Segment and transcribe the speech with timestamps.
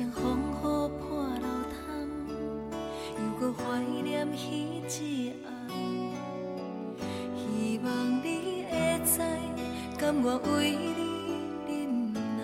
[0.00, 0.52] 无情风雨
[0.98, 1.08] 破
[1.40, 1.84] 路窗，
[3.18, 3.60] 又搁怀
[4.02, 4.34] 念彼
[4.88, 5.46] 一暗。
[7.36, 7.86] 希望
[8.24, 8.72] 你会
[9.04, 9.20] 知，
[9.98, 10.24] 甘愿
[10.54, 10.72] 为
[11.66, 12.40] 你忍耐。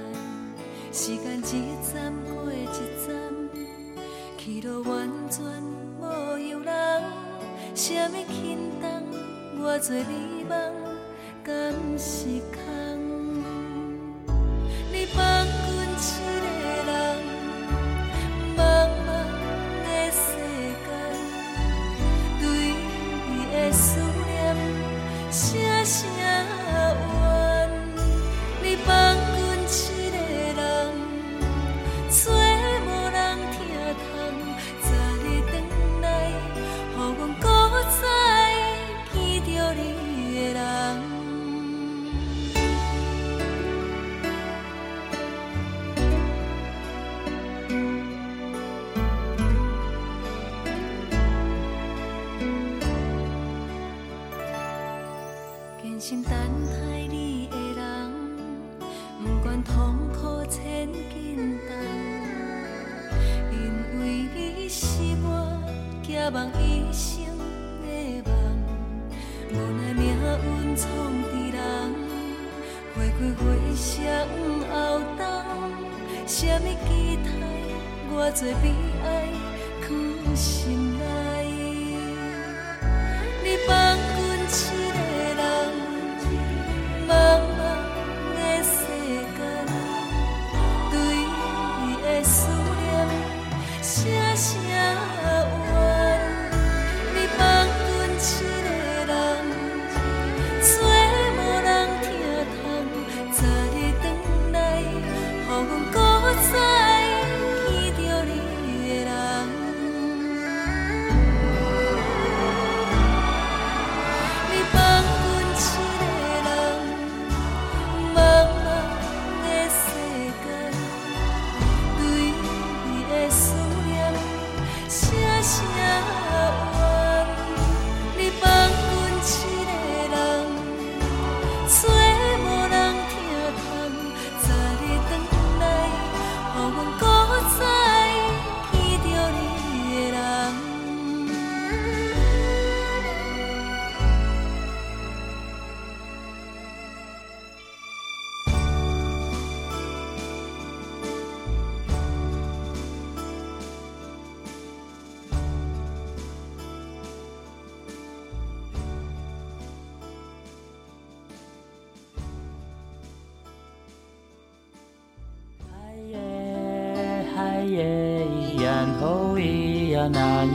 [0.93, 1.43] 时间一
[1.83, 2.67] 站过一
[3.07, 3.09] 站，
[4.37, 5.41] 去路完全
[5.99, 6.03] 无
[6.37, 7.03] 由人。
[7.75, 8.85] 什么轻重，
[9.63, 10.53] 偌多美梦，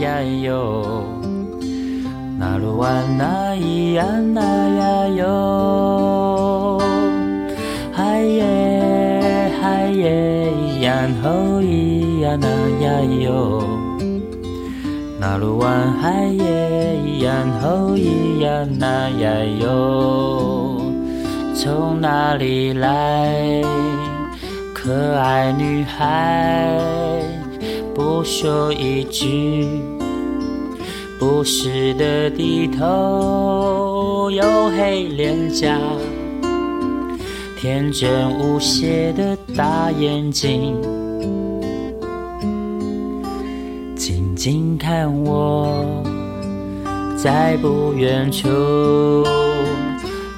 [0.02, 1.04] 呀那呀哟，
[2.36, 4.04] 那鲁哇那咿呀
[4.34, 6.80] 那呀哟，
[7.92, 11.30] 嗨耶嗨耶，咿呀吼
[11.60, 12.48] 咿呀那
[12.84, 13.62] 呀哟，
[15.20, 15.70] 那鲁哇
[16.00, 19.30] 嗨耶，咿呀吼咿呀那呀
[19.60, 20.80] 哟，
[21.54, 23.62] 从哪里来？
[24.74, 26.76] 可爱女孩，
[28.02, 29.64] 不说一句，
[31.20, 35.78] 不时的低头，黝黑脸颊，
[37.56, 40.76] 天真无邪的大眼睛，
[43.94, 46.02] 静静看我，
[47.16, 48.48] 在不远处，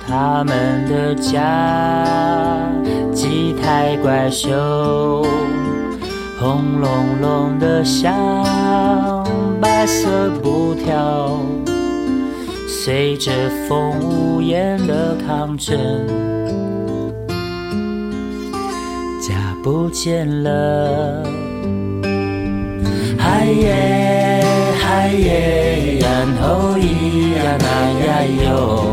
[0.06, 2.60] 他们的家。
[3.14, 5.24] 几台怪兽，
[6.44, 8.14] 轰隆隆的响，
[9.62, 11.40] 白色布条，
[12.68, 13.32] 随着
[13.66, 15.78] 风无言的抗争，
[19.26, 21.22] 家不见了。
[23.18, 24.44] 嗨耶
[24.78, 28.84] 嗨耶，然后咿呀那呀哟。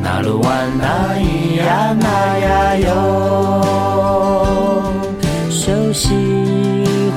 [0.00, 3.65] 那鲁哇那咿呀那呀哟，
[5.66, 6.14] 熟悉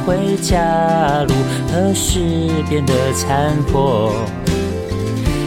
[0.08, 1.34] 回家路
[1.72, 4.12] 何时变得残破？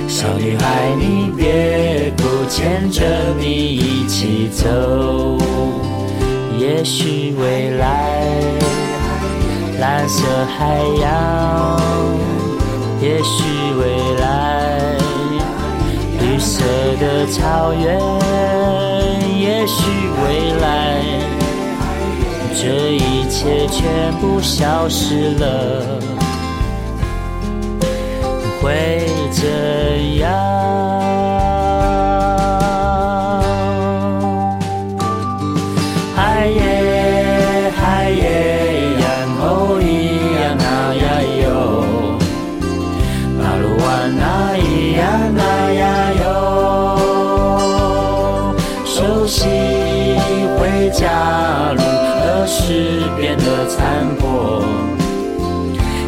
[0.07, 3.05] 小女孩，你别哭，牵着
[3.41, 5.37] 你一起走。
[6.57, 8.23] 也许未来
[9.81, 10.23] 蓝色
[10.57, 11.81] 海洋，
[13.01, 13.43] 也许
[13.81, 14.79] 未来。
[16.21, 16.63] 绿色
[17.01, 17.99] 的草原，
[19.41, 19.91] 也许
[20.23, 21.03] 未来
[22.55, 25.99] 这一切全部消失了
[28.61, 31.02] 会怎样？
[52.55, 54.63] 何变得残破？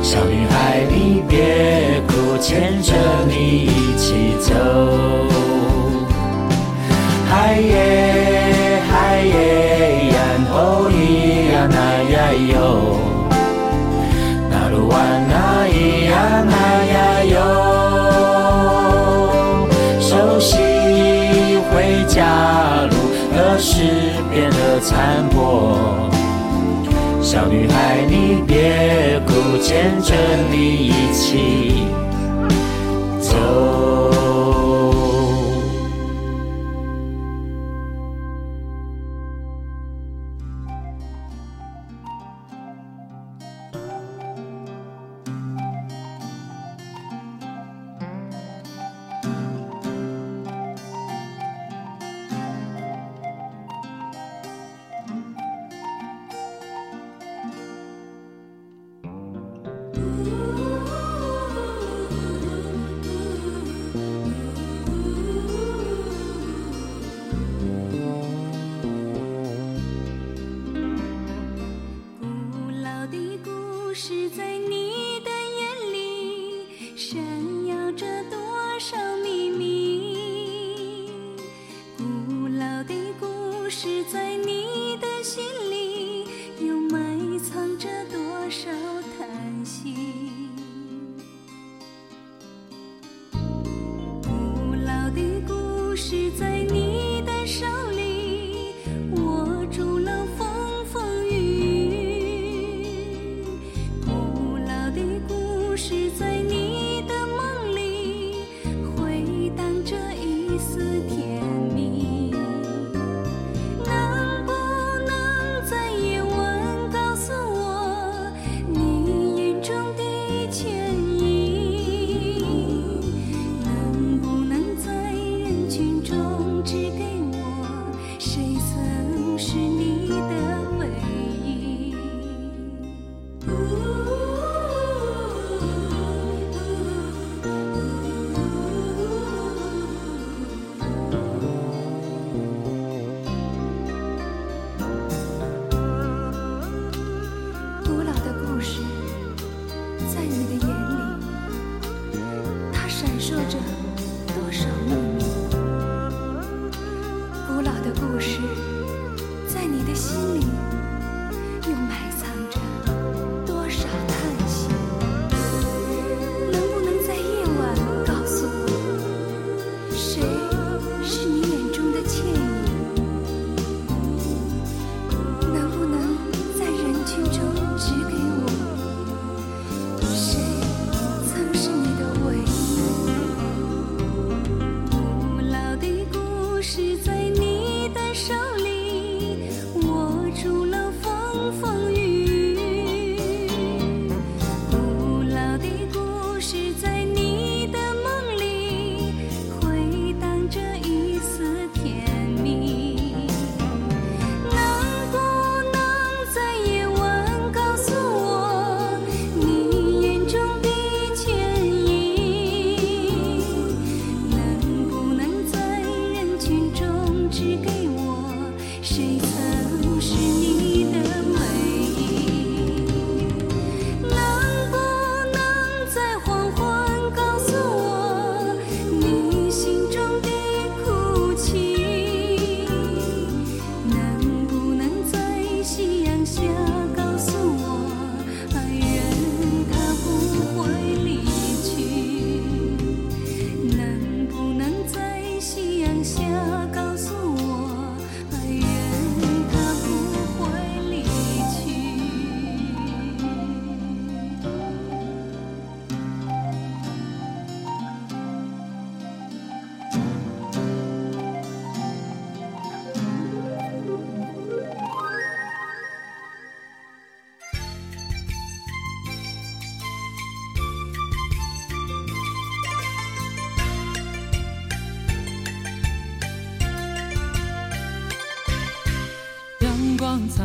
[0.03, 2.93] 小女孩，你别哭，牵着
[3.27, 3.33] 你
[3.65, 4.53] 一起走。
[7.31, 10.19] 嗨耶，嗨耶，然
[10.53, 10.55] 后
[10.91, 10.93] 咿
[11.51, 11.77] 呀呐
[12.13, 12.17] 呀
[12.53, 12.55] 呦，
[14.51, 14.95] 那鲁湾
[15.27, 15.35] 呐
[15.67, 15.75] 咿
[16.11, 16.13] 呀
[16.45, 16.55] 呐
[16.93, 17.37] 呀呦，
[19.99, 20.53] 熟悉
[21.73, 21.73] 回
[22.07, 22.21] 家
[22.91, 22.93] 路，
[23.35, 23.73] 何时
[24.31, 25.74] 变得残破？
[27.25, 30.15] 小女孩你别哭牵着
[30.51, 31.84] 你一起。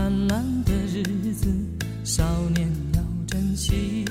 [0.10, 1.04] 灿烂的日
[1.36, 1.54] 子，
[2.04, 2.24] 少
[2.56, 4.04] 年要珍惜，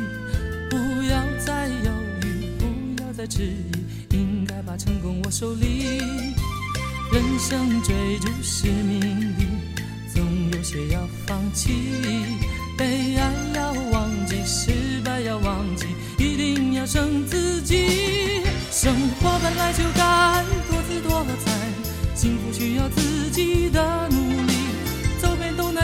[0.71, 1.91] 不要再犹
[2.23, 5.99] 豫，不要再迟疑，应该把成功握手里。
[7.13, 9.01] 人生追逐是命
[9.39, 9.47] 里，
[10.15, 11.73] 总有些要放弃，
[12.77, 14.37] 被爱要忘记，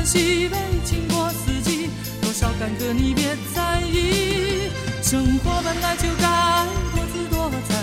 [0.05, 1.89] 西北，经过四季，
[2.21, 4.69] 多少坎坷你别在意。
[5.03, 7.75] 生活本来就该多姿多彩，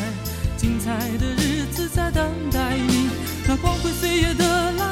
[0.55, 3.09] 精彩的日子在等待你。
[3.47, 4.90] 那光辉岁月的来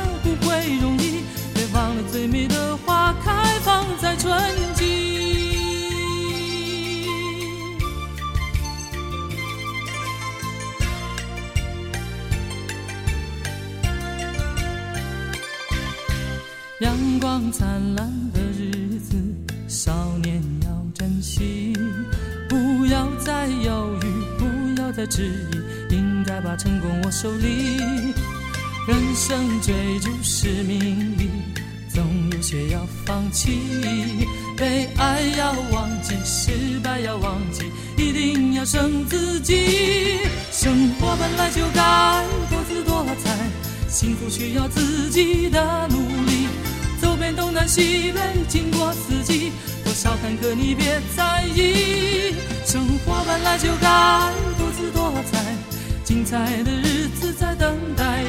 [17.52, 19.16] 灿烂的日子，
[19.68, 21.74] 少年要珍惜，
[22.48, 24.06] 不要再犹豫，
[24.38, 25.48] 不要再迟
[25.90, 27.78] 疑，应该把成功握手里。
[28.88, 31.30] 人生追逐是名利，
[31.94, 33.60] 总有些要放弃，
[34.56, 37.66] 被爱要忘记，失败要忘记，
[37.98, 40.20] 一定要胜自己。
[40.52, 43.50] 生活本来就该多姿多彩，
[43.88, 46.19] 幸福需要自己的努力。
[47.36, 49.52] 东南西北，经过四季，
[49.84, 52.36] 多少坎坷你别在意。
[52.66, 55.56] 生活本来就该多姿多彩，
[56.04, 58.24] 精彩的日子在等待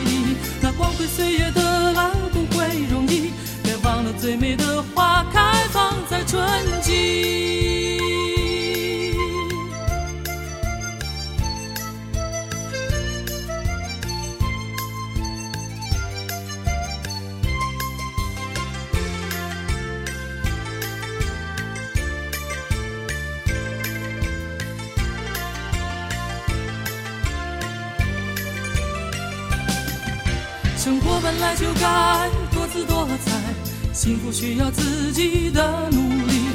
[34.41, 36.49] 需要自己的努力。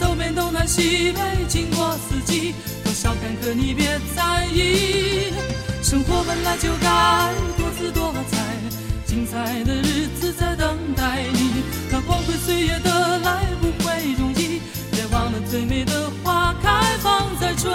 [0.00, 2.52] 走遍东南西北，经过四季，
[2.82, 5.32] 多少坎坷你别在意。
[5.80, 8.38] 生活本来就该多姿多彩，
[9.06, 11.62] 精彩的日子在等待你。
[11.92, 16.68] 那光辉岁月的来不会容易，别忘了最美的花开
[17.00, 17.72] 放在春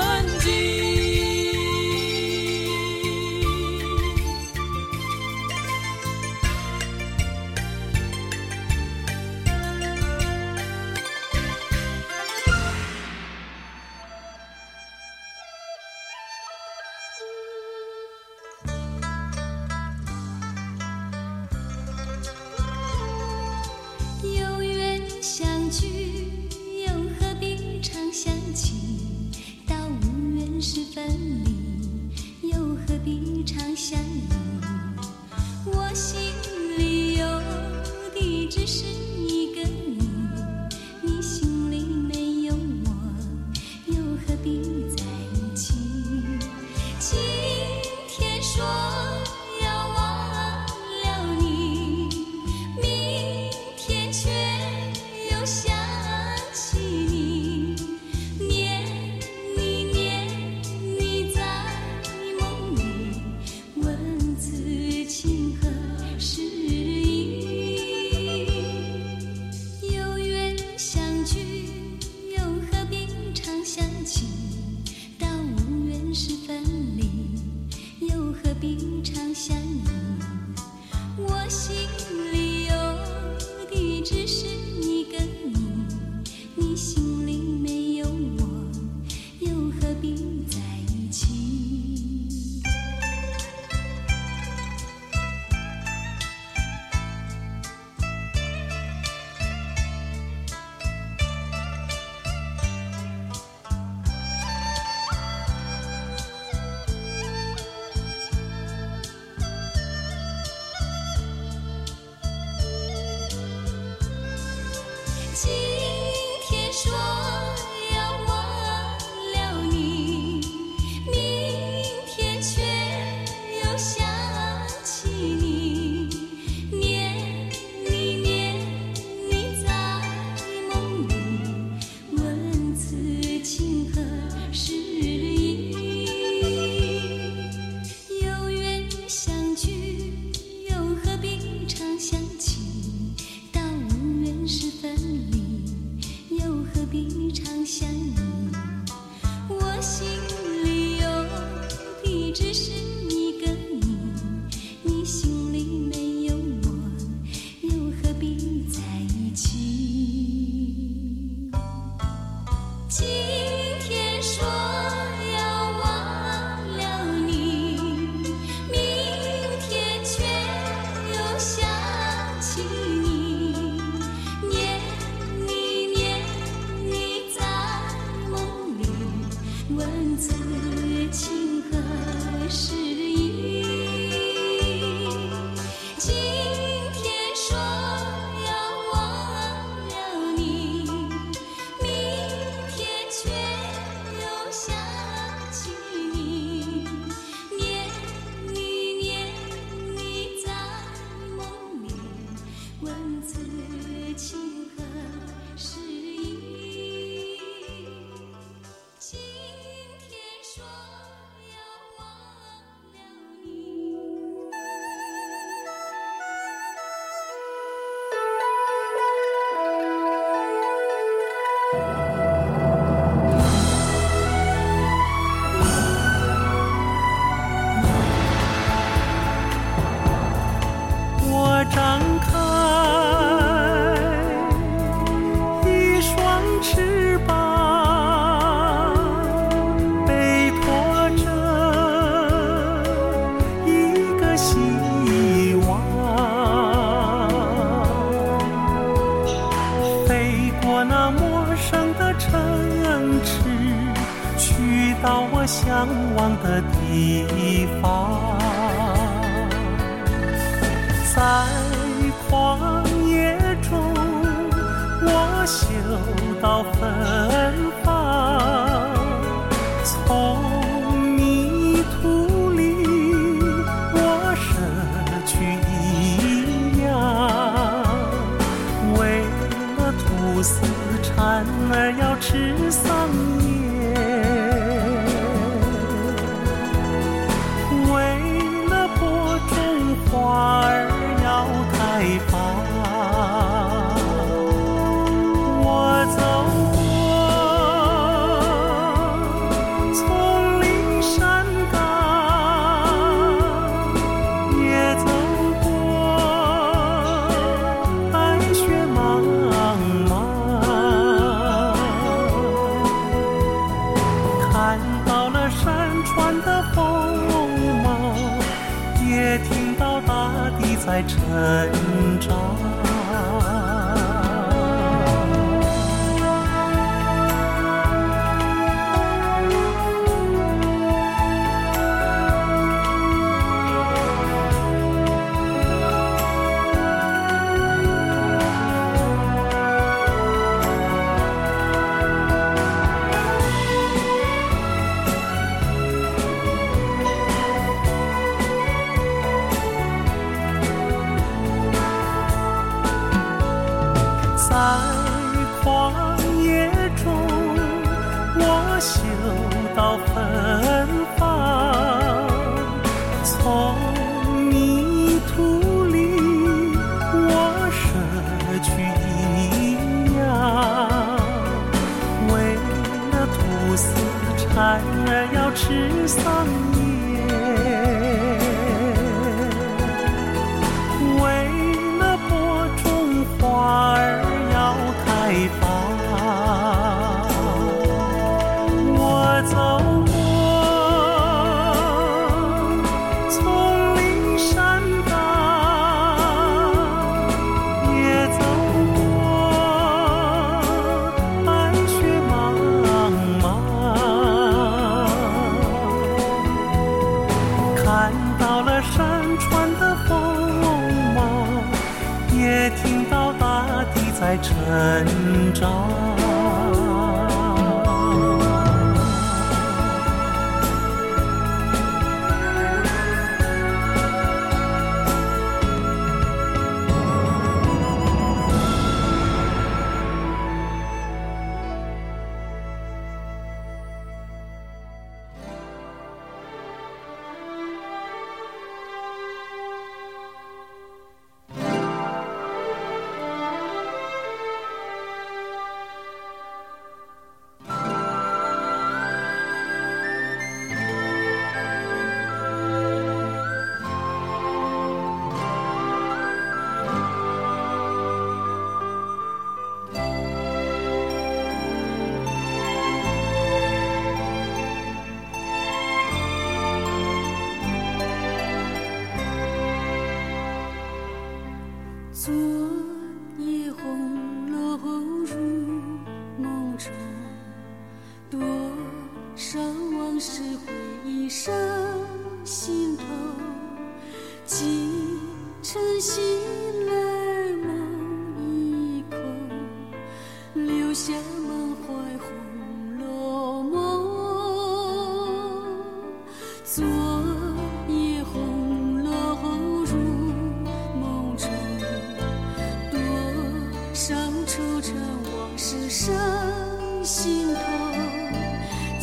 [115.43, 115.72] see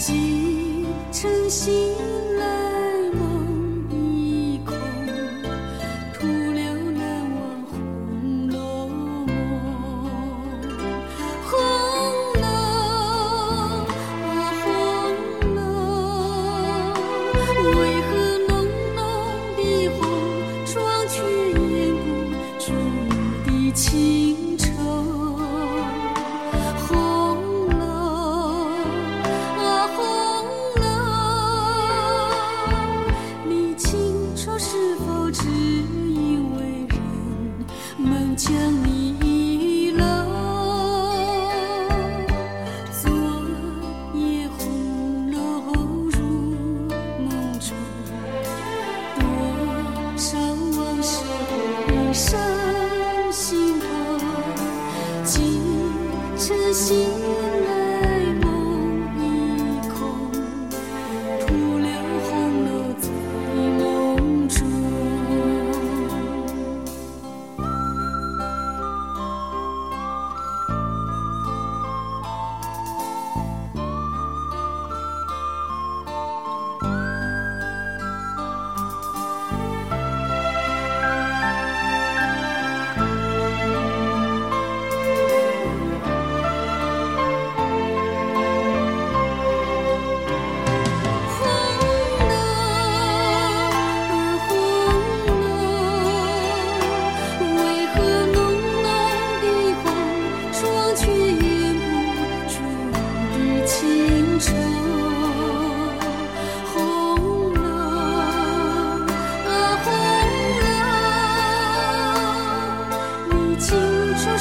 [0.01, 1.71] 几晨醒
[56.73, 57.50] 心。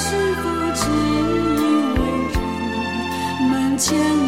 [0.10, 2.00] 是否只因为
[2.34, 4.19] 人们强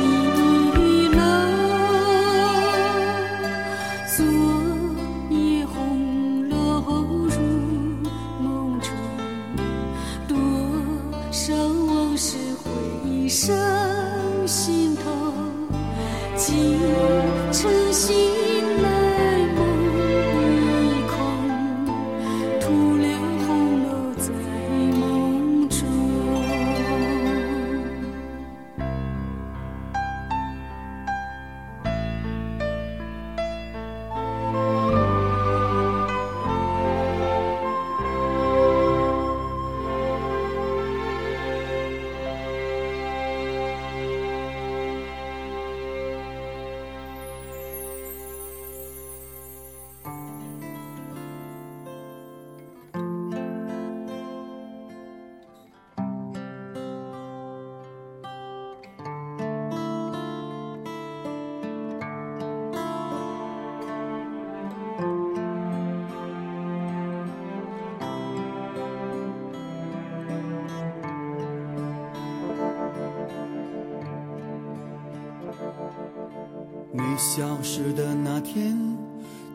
[77.33, 78.77] 消失的那天，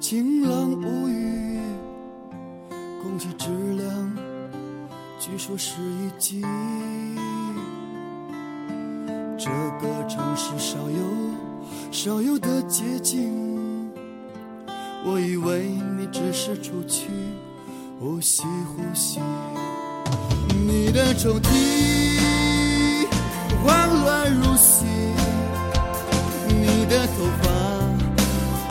[0.01, 1.61] 晴朗无雨，
[3.03, 4.17] 空气质量
[5.21, 6.41] 据说是一级。
[9.37, 10.97] 这个城市少有
[11.93, 13.93] 少有的洁净，
[15.05, 17.11] 我以为你只是出去
[18.01, 18.43] 呼吸
[18.75, 19.21] 呼吸。
[20.67, 23.07] 你的抽屉
[23.63, 24.87] 慌乱如洗，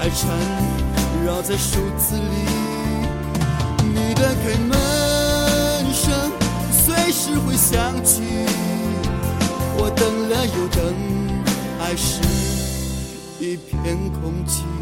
[0.06, 0.30] 爱缠
[1.26, 2.22] 绕在数字里，
[3.84, 6.14] 你的开门声
[6.72, 8.22] 随时会响起。
[9.76, 10.94] 我等了又等，
[11.80, 12.22] 还是
[13.40, 14.75] 一片空寂。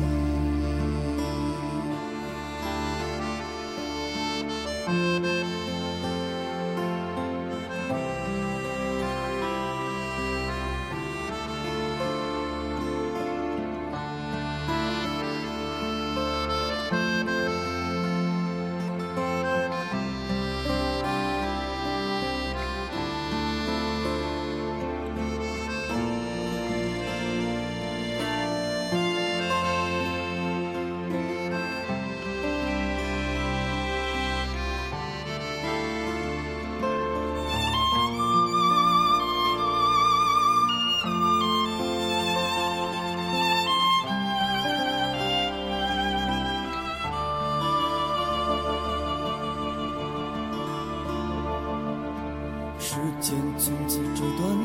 [53.34, 54.56] 间从此这段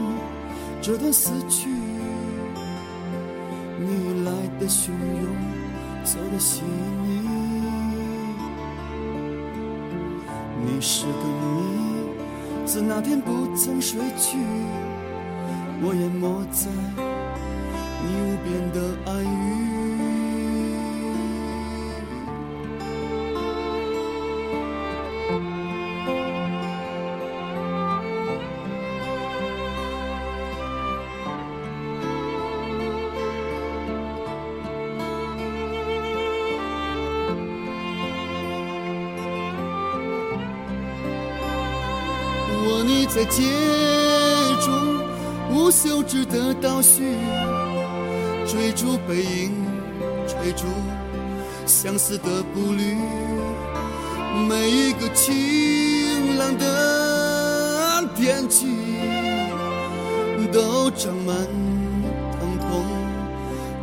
[0.83, 1.71] 这段死去，
[3.79, 5.35] 你来的汹涌，
[6.05, 6.63] 走的细
[7.03, 7.09] 腻。
[10.61, 11.57] 你是个谜，
[12.67, 14.37] 自那天不曾睡去，
[15.81, 16.69] 我淹没在
[18.05, 18.77] 你无边的
[19.11, 19.78] 爱语。
[42.69, 43.43] 若你在街
[44.61, 45.01] 中
[45.51, 47.17] 无休止的倒叙，
[48.47, 49.55] 追逐背影，
[50.27, 50.67] 追逐
[51.65, 52.95] 相思的步履，
[54.47, 58.67] 每一个晴朗的天气，
[60.53, 61.35] 都长满
[62.39, 62.85] 疼痛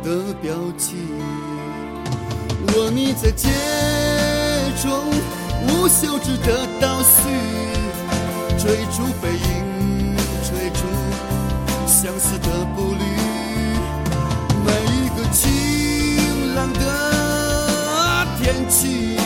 [0.04, 0.94] 的标记。
[2.68, 3.48] 若你在街
[4.80, 5.10] 中
[5.66, 7.28] 无休止的倒叙，
[8.66, 10.80] 追逐背影追逐
[11.86, 13.04] 相思的步履。
[14.64, 19.16] 每一个晴朗的天气